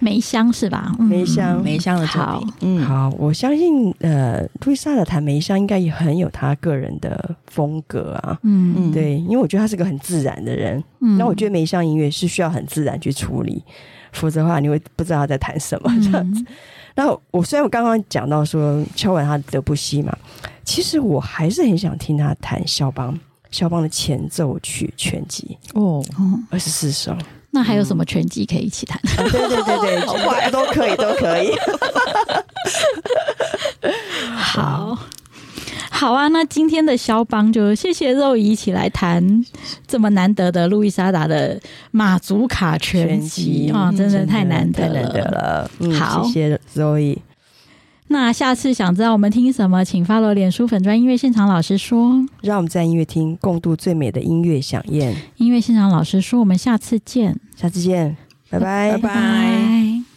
[0.00, 0.92] 梅香是吧？
[0.98, 8.74] 梅香，梅香的作品，嗯，好，我相信呃，路易莎的弹梅香应该也很有他个人的风格啊，嗯。
[8.76, 13.62] 嗯，对，因为我觉得他是个很自然的人，嗯，那我觉得梅香音乐是需要很自然去处理。
[14.12, 16.44] 否则的话，你会不知道他在弹什么这样子。
[16.94, 20.16] 然后我虽然我刚刚讲到说敲完他的德布西嘛，
[20.64, 23.18] 其实我还是很想听他弹肖邦，
[23.52, 26.04] 肖邦的前奏曲全集哦，
[26.50, 27.16] 二十四首。
[27.50, 28.98] 那还有什么全集可以一起弹？
[29.18, 29.30] 嗯？
[29.30, 30.06] 对对对对，
[30.50, 31.52] 都可以都可以。
[34.34, 34.98] 好。
[35.90, 39.44] 好啊，那今天的肖邦就谢谢肉姨一起来谈
[39.86, 41.60] 这么难得的路易莎达的
[41.92, 45.70] 马祖卡全集啊，真的太难得了，太难得了。
[45.78, 47.16] 嗯，好，谢谢肉姨。
[48.12, 55.16] 那下次想知道我们听什么，请 follow 脸书粉专音乐现场老师说，让我们在音乐厅共度最美的音乐响宴。
[55.38, 58.16] 音乐现场老师说，我们下次见，下次见，
[58.50, 60.11] 拜拜，拜拜。